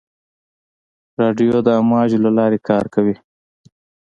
[1.21, 3.15] رادیو د امواجو له لارې کار کوي.